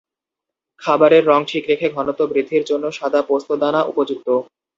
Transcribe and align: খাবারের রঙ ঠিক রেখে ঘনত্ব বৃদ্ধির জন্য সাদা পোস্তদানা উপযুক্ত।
খাবারের 0.81 1.23
রঙ 1.25 1.41
ঠিক 1.47 1.63
রেখে 1.67 1.87
ঘনত্ব 1.89 2.21
বৃদ্ধির 2.31 2.63
জন্য 2.65 2.85
সাদা 2.91 3.21
পোস্তদানা 3.21 3.81
উপযুক্ত। 3.83 4.27